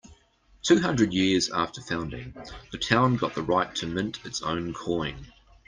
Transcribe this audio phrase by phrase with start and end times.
[0.63, 2.33] Two hundred years after founding,
[2.71, 5.27] the town got the right to mint its own coin.